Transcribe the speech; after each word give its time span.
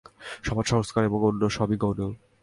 সমাজ-সংস্কার 0.43 1.01
এবং 1.05 1.19
অন্য 1.23 1.41
সবই 1.49 1.77
গৌণ। 1.77 1.99